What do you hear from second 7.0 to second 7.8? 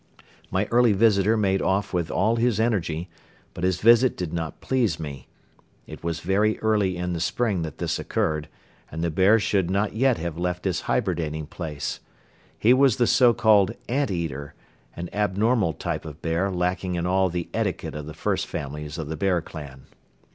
the spring that